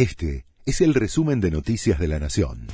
Este 0.00 0.46
es 0.64 0.80
el 0.80 0.94
resumen 0.94 1.42
de 1.42 1.50
Noticias 1.50 1.98
de 1.98 2.08
la 2.08 2.18
Nación. 2.18 2.68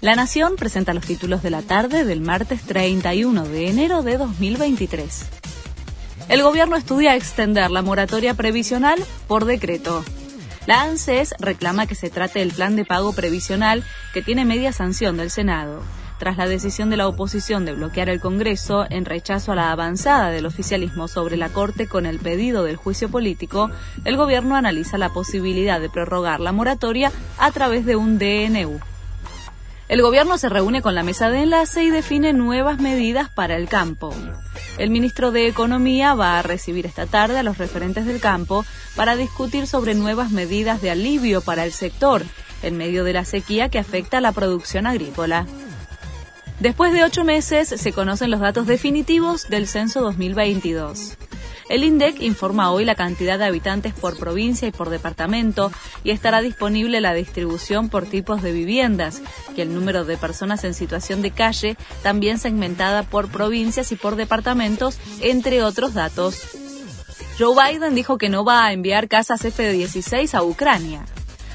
La 0.00 0.16
Nación 0.16 0.56
presenta 0.56 0.94
los 0.94 1.04
títulos 1.04 1.42
de 1.42 1.50
la 1.50 1.60
tarde 1.60 2.06
del 2.06 2.22
martes 2.22 2.62
31 2.62 3.46
de 3.46 3.68
enero 3.68 4.02
de 4.02 4.16
2023. 4.16 5.26
El 6.30 6.42
gobierno 6.42 6.76
estudia 6.76 7.14
extender 7.14 7.70
la 7.70 7.82
moratoria 7.82 8.32
previsional 8.32 8.98
por 9.26 9.44
decreto. 9.44 10.02
La 10.64 10.80
ANSES 10.80 11.34
reclama 11.40 11.86
que 11.86 11.94
se 11.94 12.08
trate 12.08 12.38
del 12.38 12.52
plan 12.52 12.74
de 12.74 12.86
pago 12.86 13.12
previsional 13.12 13.84
que 14.14 14.22
tiene 14.22 14.46
media 14.46 14.72
sanción 14.72 15.18
del 15.18 15.30
Senado. 15.30 15.82
Tras 16.18 16.36
la 16.36 16.48
decisión 16.48 16.90
de 16.90 16.96
la 16.96 17.06
oposición 17.06 17.64
de 17.64 17.74
bloquear 17.74 18.08
el 18.08 18.20
Congreso 18.20 18.86
en 18.90 19.04
rechazo 19.04 19.52
a 19.52 19.54
la 19.54 19.70
avanzada 19.70 20.30
del 20.30 20.46
oficialismo 20.46 21.06
sobre 21.06 21.36
la 21.36 21.48
Corte 21.48 21.86
con 21.86 22.06
el 22.06 22.18
pedido 22.18 22.64
del 22.64 22.76
juicio 22.76 23.08
político, 23.08 23.70
el 24.04 24.16
gobierno 24.16 24.56
analiza 24.56 24.98
la 24.98 25.10
posibilidad 25.10 25.80
de 25.80 25.88
prorrogar 25.88 26.40
la 26.40 26.50
moratoria 26.50 27.12
a 27.38 27.52
través 27.52 27.86
de 27.86 27.94
un 27.94 28.18
DNU. 28.18 28.80
El 29.88 30.02
gobierno 30.02 30.36
se 30.38 30.48
reúne 30.48 30.82
con 30.82 30.94
la 30.94 31.04
mesa 31.04 31.30
de 31.30 31.44
enlace 31.44 31.84
y 31.84 31.90
define 31.90 32.32
nuevas 32.32 32.78
medidas 32.78 33.30
para 33.30 33.56
el 33.56 33.68
campo. 33.68 34.12
El 34.76 34.90
ministro 34.90 35.30
de 35.30 35.46
Economía 35.46 36.14
va 36.14 36.38
a 36.38 36.42
recibir 36.42 36.84
esta 36.84 37.06
tarde 37.06 37.38
a 37.38 37.42
los 37.42 37.58
referentes 37.58 38.04
del 38.04 38.20
campo 38.20 38.66
para 38.96 39.16
discutir 39.16 39.66
sobre 39.66 39.94
nuevas 39.94 40.30
medidas 40.30 40.82
de 40.82 40.90
alivio 40.90 41.40
para 41.40 41.64
el 41.64 41.72
sector 41.72 42.24
en 42.62 42.76
medio 42.76 43.04
de 43.04 43.12
la 43.12 43.24
sequía 43.24 43.68
que 43.68 43.78
afecta 43.78 44.18
a 44.18 44.20
la 44.20 44.32
producción 44.32 44.86
agrícola. 44.86 45.46
Después 46.60 46.92
de 46.92 47.04
ocho 47.04 47.22
meses 47.22 47.68
se 47.68 47.92
conocen 47.92 48.32
los 48.32 48.40
datos 48.40 48.66
definitivos 48.66 49.48
del 49.48 49.68
censo 49.68 50.00
2022. 50.00 51.16
El 51.68 51.84
INDEC 51.84 52.20
informa 52.22 52.72
hoy 52.72 52.84
la 52.84 52.96
cantidad 52.96 53.38
de 53.38 53.44
habitantes 53.44 53.94
por 53.94 54.18
provincia 54.18 54.66
y 54.66 54.72
por 54.72 54.90
departamento 54.90 55.70
y 56.02 56.10
estará 56.10 56.40
disponible 56.40 57.00
la 57.00 57.14
distribución 57.14 57.90
por 57.90 58.06
tipos 58.06 58.42
de 58.42 58.52
viviendas 58.52 59.22
y 59.54 59.60
el 59.60 59.72
número 59.72 60.04
de 60.04 60.16
personas 60.16 60.64
en 60.64 60.74
situación 60.74 61.22
de 61.22 61.30
calle, 61.30 61.76
también 62.02 62.38
segmentada 62.38 63.04
por 63.04 63.28
provincias 63.28 63.92
y 63.92 63.96
por 63.96 64.16
departamentos, 64.16 64.98
entre 65.20 65.62
otros 65.62 65.94
datos. 65.94 66.40
Joe 67.38 67.54
Biden 67.54 67.94
dijo 67.94 68.18
que 68.18 68.30
no 68.30 68.44
va 68.44 68.64
a 68.64 68.72
enviar 68.72 69.06
casas 69.06 69.44
F-16 69.44 70.34
a 70.34 70.42
Ucrania. 70.42 71.04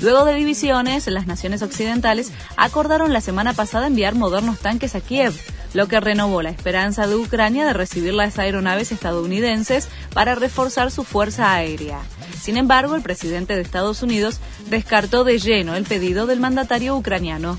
Luego 0.00 0.24
de 0.24 0.34
divisiones, 0.34 1.06
las 1.06 1.26
naciones 1.26 1.62
occidentales 1.62 2.32
acordaron 2.56 3.12
la 3.12 3.20
semana 3.20 3.52
pasada 3.52 3.86
enviar 3.86 4.14
modernos 4.14 4.58
tanques 4.58 4.94
a 4.94 5.00
Kiev, 5.00 5.34
lo 5.72 5.88
que 5.88 6.00
renovó 6.00 6.42
la 6.42 6.50
esperanza 6.50 7.06
de 7.06 7.16
Ucrania 7.16 7.66
de 7.66 7.72
recibir 7.72 8.14
las 8.14 8.38
aeronaves 8.38 8.92
estadounidenses 8.92 9.88
para 10.12 10.34
reforzar 10.34 10.90
su 10.90 11.04
fuerza 11.04 11.52
aérea. 11.52 12.00
Sin 12.40 12.56
embargo, 12.56 12.94
el 12.94 13.02
presidente 13.02 13.54
de 13.54 13.62
Estados 13.62 14.02
Unidos 14.02 14.38
descartó 14.68 15.24
de 15.24 15.38
lleno 15.38 15.74
el 15.74 15.84
pedido 15.84 16.26
del 16.26 16.40
mandatario 16.40 16.96
ucraniano. 16.96 17.58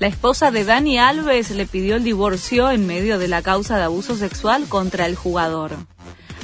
La 0.00 0.08
esposa 0.08 0.50
de 0.50 0.64
Dani 0.64 0.98
Alves 0.98 1.50
le 1.50 1.64
pidió 1.64 1.94
el 1.94 2.02
divorcio 2.02 2.70
en 2.70 2.86
medio 2.86 3.18
de 3.20 3.28
la 3.28 3.40
causa 3.40 3.76
de 3.76 3.84
abuso 3.84 4.16
sexual 4.16 4.66
contra 4.68 5.06
el 5.06 5.14
jugador. 5.14 5.76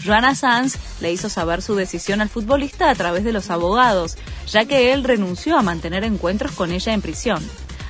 Joanna 0.08 0.34
Sanz 0.34 0.78
le 1.02 1.12
hizo 1.12 1.28
saber 1.28 1.60
su 1.60 1.74
decisión 1.74 2.22
al 2.22 2.30
futbolista 2.30 2.88
a 2.88 2.94
través 2.94 3.24
de 3.24 3.32
los 3.32 3.50
abogados, 3.50 4.16
ya 4.46 4.64
que 4.64 4.94
él 4.94 5.04
renunció 5.04 5.58
a 5.58 5.62
mantener 5.62 6.02
encuentros 6.02 6.52
con 6.52 6.72
ella 6.72 6.94
en 6.94 7.02
prisión. 7.02 7.44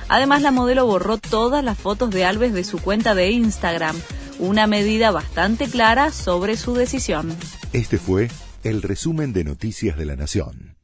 Además, 0.09 0.41
la 0.41 0.51
modelo 0.51 0.85
borró 0.85 1.17
todas 1.17 1.63
las 1.63 1.77
fotos 1.77 2.09
de 2.09 2.25
Alves 2.25 2.53
de 2.53 2.65
su 2.65 2.79
cuenta 2.79 3.15
de 3.15 3.31
Instagram, 3.31 3.95
una 4.37 4.67
medida 4.67 5.11
bastante 5.11 5.69
clara 5.69 6.11
sobre 6.11 6.57
su 6.57 6.73
decisión. 6.73 7.33
Este 7.71 7.97
fue 7.97 8.29
el 8.63 8.81
resumen 8.81 9.31
de 9.31 9.45
Noticias 9.45 9.97
de 9.97 10.05
la 10.05 10.17
Nación. 10.17 10.78